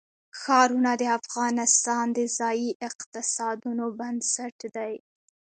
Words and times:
ښارونه 0.39 0.91
د 1.01 1.03
افغانستان 1.19 2.05
د 2.17 2.19
ځایي 2.37 2.69
اقتصادونو 2.87 3.85
بنسټ 3.99 4.57
دی. 4.75 4.93